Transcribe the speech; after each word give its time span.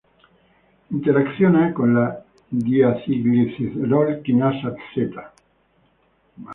Interacciona 0.95 1.63
con 1.75 1.93
la 1.97 2.07
diacilglicerol 2.69 4.11
kinasa 4.23 4.75
theta. 4.79 5.31